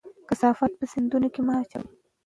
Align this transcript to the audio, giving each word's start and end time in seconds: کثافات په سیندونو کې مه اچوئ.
کثافات 0.29 0.71
په 0.79 0.85
سیندونو 0.93 1.27
کې 1.33 1.41
مه 1.47 1.53
اچوئ. 1.61 1.87